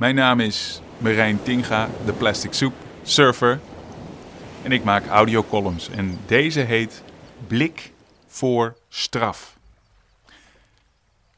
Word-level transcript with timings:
Mijn 0.00 0.14
naam 0.14 0.40
is 0.40 0.80
Marijn 0.98 1.42
Tinga, 1.42 1.88
de 2.04 2.12
Plastic 2.12 2.52
Soup 2.52 2.72
Surfer. 3.02 3.60
En 4.62 4.72
ik 4.72 4.84
maak 4.84 5.06
audiocolumns. 5.06 5.90
En 5.90 6.18
deze 6.26 6.60
heet 6.60 7.02
Blik 7.46 7.92
voor 8.26 8.76
straf. 8.88 9.56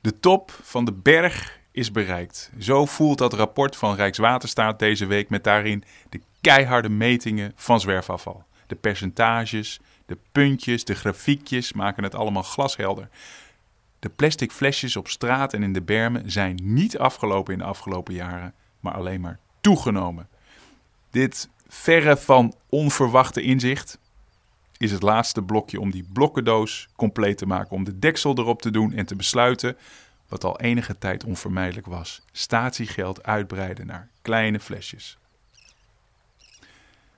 De 0.00 0.20
top 0.20 0.58
van 0.62 0.84
de 0.84 0.92
berg 0.92 1.58
is 1.70 1.92
bereikt. 1.92 2.50
Zo 2.58 2.86
voelt 2.86 3.18
dat 3.18 3.32
rapport 3.32 3.76
van 3.76 3.94
Rijkswaterstaat 3.94 4.78
deze 4.78 5.06
week 5.06 5.28
met 5.28 5.44
daarin 5.44 5.84
de 6.08 6.20
keiharde 6.40 6.88
metingen 6.88 7.52
van 7.56 7.80
zwerfafval. 7.80 8.44
De 8.66 8.74
percentages, 8.74 9.80
de 10.06 10.18
puntjes, 10.32 10.84
de 10.84 10.94
grafiekjes 10.94 11.72
maken 11.72 12.02
het 12.02 12.14
allemaal 12.14 12.42
glashelder. 12.42 13.08
De 14.02 14.08
plastic 14.08 14.52
flesjes 14.52 14.96
op 14.96 15.08
straat 15.08 15.52
en 15.52 15.62
in 15.62 15.72
de 15.72 15.82
bermen 15.82 16.30
zijn 16.30 16.58
niet 16.62 16.98
afgelopen 16.98 17.52
in 17.52 17.58
de 17.58 17.64
afgelopen 17.64 18.14
jaren, 18.14 18.54
maar 18.80 18.92
alleen 18.92 19.20
maar 19.20 19.38
toegenomen. 19.60 20.28
Dit 21.10 21.48
verre 21.68 22.16
van 22.16 22.54
onverwachte 22.68 23.42
inzicht 23.42 23.98
is 24.76 24.90
het 24.90 25.02
laatste 25.02 25.42
blokje 25.42 25.80
om 25.80 25.90
die 25.90 26.08
blokkendoos 26.12 26.88
compleet 26.96 27.38
te 27.38 27.46
maken, 27.46 27.70
om 27.76 27.84
de 27.84 27.98
deksel 27.98 28.38
erop 28.38 28.62
te 28.62 28.70
doen 28.70 28.92
en 28.92 29.06
te 29.06 29.16
besluiten, 29.16 29.76
wat 30.28 30.44
al 30.44 30.60
enige 30.60 30.98
tijd 30.98 31.24
onvermijdelijk 31.24 31.86
was, 31.86 32.22
statiegeld 32.32 33.22
uitbreiden 33.22 33.86
naar 33.86 34.08
kleine 34.22 34.60
flesjes. 34.60 35.18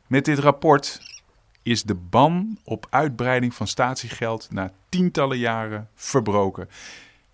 Met 0.07 0.25
dit 0.25 0.39
rapport 0.39 1.01
is 1.65 1.83
de 1.83 1.95
ban 1.95 2.59
op 2.65 2.87
uitbreiding 2.91 3.55
van 3.55 3.67
statiegeld 3.67 4.49
na 4.51 4.73
tientallen 4.89 5.39
jaren 5.39 5.89
verbroken. 5.95 6.69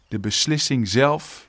De 0.08 0.18
beslissing 0.18 0.88
zelf 0.88 1.48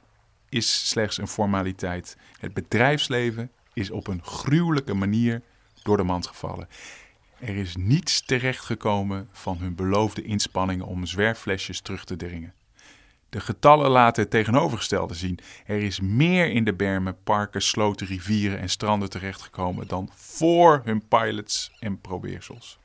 is 0.49 0.89
slechts 0.89 1.17
een 1.17 1.27
formaliteit. 1.27 2.17
Het 2.39 2.53
bedrijfsleven 2.53 3.51
is 3.73 3.91
op 3.91 4.07
een 4.07 4.23
gruwelijke 4.23 4.93
manier 4.93 5.41
door 5.83 5.97
de 5.97 6.03
mand 6.03 6.27
gevallen. 6.27 6.67
Er 7.39 7.55
is 7.55 7.75
niets 7.75 8.21
terechtgekomen 8.21 9.29
van 9.31 9.57
hun 9.57 9.75
beloofde 9.75 10.21
inspanningen 10.21 10.85
om 10.85 11.05
zwerfflesjes 11.05 11.81
terug 11.81 12.03
te 12.05 12.15
dringen. 12.15 12.53
De 13.31 13.39
getallen 13.39 13.89
laten 13.89 14.21
het 14.21 14.31
tegenovergestelde 14.31 15.13
zien. 15.13 15.39
Er 15.65 15.81
is 15.81 15.99
meer 15.99 16.51
in 16.51 16.63
de 16.63 16.73
bermen, 16.73 17.23
parken, 17.23 17.61
sloten, 17.61 18.07
rivieren 18.07 18.59
en 18.59 18.69
stranden 18.69 19.09
terechtgekomen 19.09 19.87
dan 19.87 20.09
voor 20.15 20.81
hun 20.83 21.07
pilots 21.07 21.71
en 21.79 22.01
probeersels. 22.01 22.79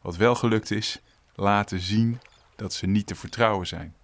Wat 0.00 0.16
wel 0.16 0.34
gelukt 0.34 0.70
is, 0.70 1.00
laten 1.34 1.80
zien 1.80 2.20
dat 2.54 2.72
ze 2.72 2.86
niet 2.86 3.06
te 3.06 3.14
vertrouwen 3.14 3.66
zijn. 3.66 3.94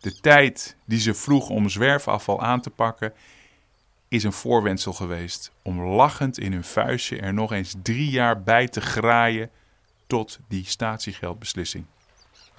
De 0.00 0.20
tijd 0.20 0.76
die 0.84 1.00
ze 1.00 1.14
vroeg 1.14 1.48
om 1.48 1.68
zwerfafval 1.68 2.40
aan 2.40 2.60
te 2.60 2.70
pakken, 2.70 3.12
is 4.08 4.24
een 4.24 4.32
voorwendsel 4.32 4.92
geweest 4.92 5.52
om 5.62 5.82
lachend 5.82 6.38
in 6.38 6.52
hun 6.52 6.64
vuistje 6.64 7.18
er 7.18 7.34
nog 7.34 7.52
eens 7.52 7.74
drie 7.82 8.10
jaar 8.10 8.42
bij 8.42 8.68
te 8.68 8.80
graaien 8.80 9.50
tot 10.06 10.38
die 10.48 10.64
statiegeldbeslissing. 10.66 11.84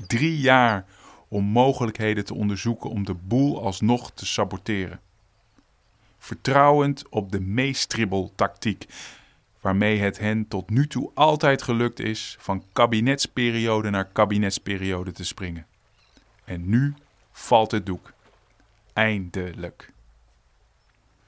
Drie 0.07 0.39
jaar 0.39 0.85
om 1.31 1.43
mogelijkheden 1.43 2.25
te 2.25 2.33
onderzoeken 2.33 2.89
om 2.89 3.05
de 3.05 3.13
boel 3.13 3.63
alsnog 3.63 4.11
te 4.11 4.25
saboteren. 4.25 4.99
Vertrouwend 6.17 7.09
op 7.09 7.31
de 7.31 7.39
meestribbeltactiek, 7.39 8.85
waarmee 9.61 9.99
het 9.99 10.19
hen 10.19 10.47
tot 10.47 10.69
nu 10.69 10.87
toe 10.87 11.11
altijd 11.13 11.61
gelukt 11.61 11.99
is 11.99 12.35
van 12.39 12.63
kabinetsperiode 12.73 13.89
naar 13.89 14.05
kabinetsperiode 14.05 15.11
te 15.11 15.25
springen. 15.25 15.65
En 16.43 16.69
nu 16.69 16.93
valt 17.31 17.71
het 17.71 17.85
doek. 17.85 18.13
Eindelijk. 18.93 19.93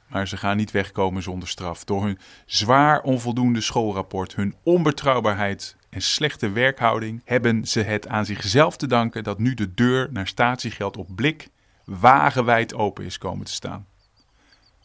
Maar 0.07 0.27
ze 0.27 0.37
gaan 0.37 0.57
niet 0.57 0.71
wegkomen 0.71 1.23
zonder 1.23 1.47
straf. 1.47 1.83
Door 1.83 2.03
hun 2.03 2.19
zwaar 2.45 3.01
onvoldoende 3.01 3.61
schoolrapport, 3.61 4.35
hun 4.35 4.55
onbetrouwbaarheid 4.63 5.75
en 5.94 6.02
slechte 6.02 6.49
werkhouding 6.52 7.22
hebben 7.25 7.65
ze 7.65 7.81
het 7.81 8.08
aan 8.08 8.26
zichzelf 8.26 8.77
te 8.77 8.87
danken 8.87 9.23
dat 9.23 9.39
nu 9.39 9.54
de 9.54 9.73
deur 9.73 10.09
naar 10.11 10.27
statiegeld 10.27 10.98
op 10.98 11.15
blik 11.15 11.49
wagenwijd 11.86 12.73
open 12.73 13.05
is 13.05 13.17
komen 13.17 13.45
te 13.45 13.52
staan. 13.52 13.87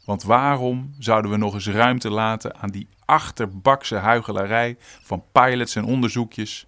Want 0.04 0.22
waarom 0.22 0.94
zouden 0.98 1.30
we 1.30 1.36
nog 1.36 1.54
eens 1.54 1.68
ruimte 1.68 2.10
laten 2.10 2.56
aan 2.56 2.70
die 2.70 2.88
achterbakse 3.04 3.94
huigelarij 3.94 4.76
van 4.80 5.24
pilots 5.32 5.76
en 5.76 5.84
onderzoekjes, 5.84 6.66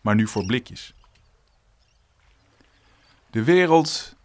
maar 0.00 0.14
nu 0.14 0.26
voor 0.26 0.46
blikjes? 0.46 0.94
De 3.30 3.44
wereld 3.44 4.16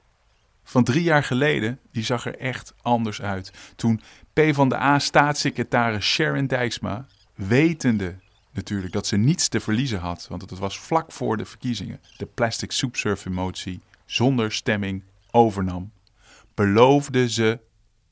van 0.64 0.84
drie 0.84 1.04
jaar 1.04 1.24
geleden, 1.24 1.80
die 1.92 2.04
zag 2.04 2.26
er 2.26 2.40
echt 2.40 2.74
anders 2.82 3.22
uit. 3.22 3.54
Toen 3.76 4.02
PvdA-staatssecretaris 4.34 6.06
Sharon 6.06 6.48
Dijksma, 6.48 7.06
wetende 7.36 8.16
natuurlijk 8.52 8.94
dat 8.94 9.08
ze 9.08 9.18
niets 9.18 9.48
te 9.48 9.60
verliezen 9.60 10.00
had, 10.00 10.28
want 10.30 10.42
het 10.42 10.60
was 10.60 10.80
vlak 10.80 11.12
voor 11.12 11.38
de 11.38 11.46
verkiezingen, 11.46 12.02
de 12.18 12.26
plastic 12.26 12.72
soup 12.72 12.96
surfer 12.96 13.32
motie 13.32 13.82
zonder 14.06 14.52
stemming 14.52 15.04
overnam, 15.32 15.92
beloofde 16.54 17.30
ze 17.30 17.60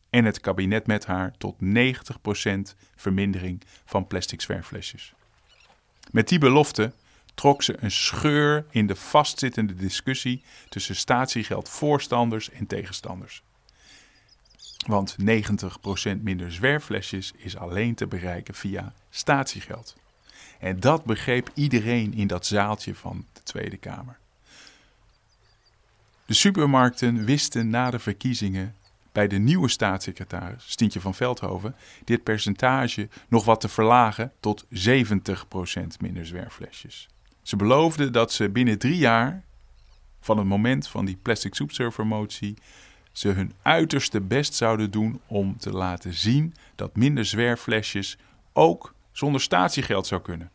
en 0.10 0.26
het 0.26 0.40
kabinet 0.40 0.88
met 0.88 1.06
haar 1.06 1.34
tot 1.38 1.56
90% 1.64 2.76
vermindering 2.96 3.62
van 3.86 4.08
plastic 4.08 4.42
zwerflesjes. 4.42 5.14
Met 6.12 6.28
die 6.28 6.40
belofte 6.40 6.94
trok 7.34 7.64
ze 7.64 7.76
een 7.80 7.92
scheur 7.92 8.66
in 8.70 8.88
de 8.88 8.96
vastzittende 8.96 9.76
discussie 9.76 10.44
tussen 10.70 10.96
statiegeldvoorstanders 10.96 12.50
en 12.50 12.68
tegenstanders. 12.68 13.44
Want 14.88 15.16
90% 15.22 15.26
minder 16.22 16.52
zwerfflesjes 16.52 17.32
is 17.36 17.58
alleen 17.58 17.96
te 17.96 18.08
bereiken 18.08 18.54
via 18.54 18.94
statiegeld. 19.10 19.96
En 20.60 20.80
dat 20.80 21.04
begreep 21.04 21.52
iedereen 21.54 22.14
in 22.14 22.28
dat 22.28 22.46
zaaltje 22.46 22.96
van 22.96 23.26
de 23.34 23.44
Tweede 23.44 23.78
Kamer. 23.78 24.18
De 26.26 26.34
supermarkten 26.34 27.26
wisten 27.26 27.70
na 27.70 27.92
de 27.92 28.00
verkiezingen 28.00 28.76
bij 29.12 29.28
de 29.28 29.38
nieuwe 29.38 29.70
staatssecretaris, 29.70 30.64
Stientje 30.68 31.00
van 31.00 31.16
Veldhoven, 31.16 31.76
dit 32.06 32.24
percentage 32.24 33.10
nog 33.28 33.46
wat 33.46 33.62
te 33.62 33.70
verlagen 33.70 34.32
tot 34.40 34.66
70% 34.66 34.68
minder 36.00 36.26
zwerfflesjes. 36.26 37.08
Ze 37.42 37.56
beloofden 37.56 38.12
dat 38.12 38.32
ze 38.32 38.50
binnen 38.50 38.78
drie 38.78 38.98
jaar 38.98 39.44
van 40.20 40.38
het 40.38 40.48
moment 40.48 40.88
van 40.88 41.06
die 41.06 41.18
plastic 41.22 41.56
soepsurfer 41.56 42.08
motie 42.08 42.58
ze 43.12 43.28
hun 43.28 43.54
uiterste 43.62 44.22
best 44.22 44.54
zouden 44.54 44.92
doen 44.92 45.22
om 45.28 45.58
te 45.58 45.72
laten 45.72 46.14
zien 46.14 46.54
dat 46.76 46.96
minder 46.96 47.26
zwerfflesjes 47.26 48.18
ook 48.54 48.94
zonder 49.12 49.42
statiegeld 49.42 50.08
zou 50.08 50.22
kunnen. 50.22 50.52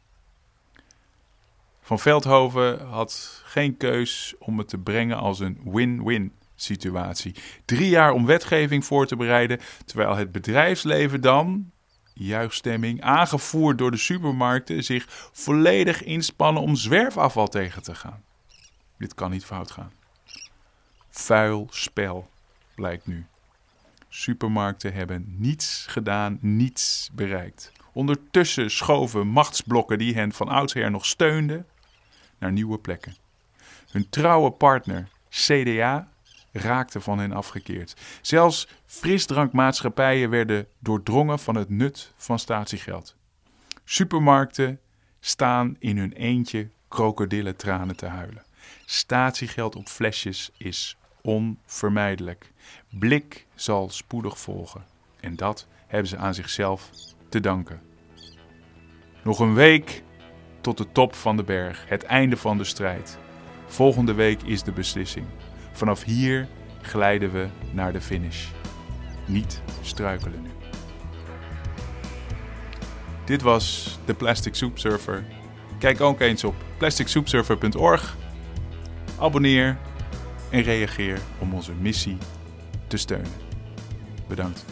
Van 1.80 1.98
Veldhoven 1.98 2.86
had 2.86 3.42
geen 3.44 3.76
keus 3.76 4.34
om 4.38 4.58
het 4.58 4.68
te 4.68 4.78
brengen 4.78 5.16
als 5.16 5.40
een 5.40 5.60
win-win 5.64 6.32
situatie. 6.54 7.34
Drie 7.64 7.88
jaar 7.88 8.12
om 8.12 8.26
wetgeving 8.26 8.84
voor 8.84 9.06
te 9.06 9.16
bereiden, 9.16 9.60
terwijl 9.84 10.16
het 10.16 10.32
bedrijfsleven 10.32 11.20
dan, 11.20 11.70
juichstemming, 12.12 13.02
aangevoerd 13.02 13.78
door 13.78 13.90
de 13.90 13.96
supermarkten, 13.96 14.84
zich 14.84 15.06
volledig 15.32 16.02
inspannen 16.02 16.62
om 16.62 16.76
zwerfafval 16.76 17.48
tegen 17.48 17.82
te 17.82 17.94
gaan. 17.94 18.22
Dit 18.98 19.14
kan 19.14 19.30
niet 19.30 19.44
fout 19.44 19.70
gaan. 19.70 19.92
Vuil 21.10 21.66
spel, 21.70 22.30
blijkt 22.74 23.06
nu. 23.06 23.26
Supermarkten 24.08 24.92
hebben 24.92 25.34
niets 25.38 25.86
gedaan, 25.88 26.38
niets 26.40 27.10
bereikt. 27.12 27.72
Ondertussen 27.94 28.70
schoven 28.70 29.26
machtsblokken 29.26 29.98
die 29.98 30.14
hen 30.14 30.32
van 30.32 30.48
oudsher 30.48 30.90
nog 30.90 31.06
steunden 31.06 31.66
naar 32.38 32.52
nieuwe 32.52 32.78
plekken. 32.78 33.16
Hun 33.90 34.08
trouwe 34.08 34.50
partner, 34.50 35.08
CDA, 35.28 36.08
raakte 36.52 37.00
van 37.00 37.18
hen 37.18 37.32
afgekeerd. 37.32 37.96
Zelfs 38.20 38.68
frisdrankmaatschappijen 38.86 40.30
werden 40.30 40.66
doordrongen 40.78 41.38
van 41.38 41.54
het 41.54 41.68
nut 41.68 42.12
van 42.16 42.38
statiegeld. 42.38 43.16
Supermarkten 43.84 44.80
staan 45.20 45.76
in 45.78 45.98
hun 45.98 46.12
eentje 46.12 46.68
krokodillentranen 46.88 47.96
te 47.96 48.06
huilen. 48.06 48.44
Statiegeld 48.84 49.76
op 49.76 49.88
flesjes 49.88 50.50
is 50.56 50.96
onvermijdelijk. 51.20 52.52
Blik 52.88 53.46
zal 53.54 53.90
spoedig 53.90 54.38
volgen. 54.38 54.84
En 55.20 55.36
dat 55.36 55.66
hebben 55.86 56.08
ze 56.08 56.16
aan 56.16 56.34
zichzelf 56.34 56.90
te 57.34 57.40
danken. 57.40 57.80
Nog 59.24 59.38
een 59.38 59.54
week 59.54 60.02
tot 60.60 60.78
de 60.78 60.92
top 60.92 61.14
van 61.14 61.36
de 61.36 61.42
berg, 61.42 61.84
het 61.88 62.02
einde 62.02 62.36
van 62.36 62.58
de 62.58 62.64
strijd. 62.64 63.18
Volgende 63.66 64.14
week 64.14 64.42
is 64.42 64.62
de 64.62 64.72
beslissing. 64.72 65.26
Vanaf 65.72 66.02
hier 66.04 66.48
glijden 66.82 67.32
we 67.32 67.46
naar 67.72 67.92
de 67.92 68.00
finish. 68.00 68.48
Niet 69.26 69.62
struikelen 69.82 70.42
nu. 70.42 70.50
Dit 73.24 73.42
was 73.42 73.98
de 74.04 74.14
Plastic 74.14 74.54
Soup 74.54 74.78
Surfer. 74.78 75.24
Kijk 75.78 76.00
ook 76.00 76.20
eens 76.20 76.44
op 76.44 76.54
plasticsoupsurfer.org. 76.78 78.16
Abonneer 79.18 79.78
en 80.50 80.62
reageer 80.62 81.20
om 81.38 81.54
onze 81.54 81.72
missie 81.72 82.18
te 82.86 82.96
steunen. 82.96 83.32
Bedankt. 84.28 84.64